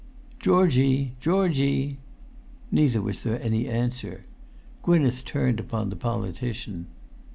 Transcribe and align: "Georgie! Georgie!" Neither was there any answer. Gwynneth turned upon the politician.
"Georgie! 0.39 1.13
Georgie!" 1.19 1.99
Neither 2.71 3.03
was 3.03 3.21
there 3.21 3.39
any 3.39 3.67
answer. 3.67 4.25
Gwynneth 4.81 5.23
turned 5.25 5.59
upon 5.59 5.91
the 5.91 5.95
politician. 5.95 6.87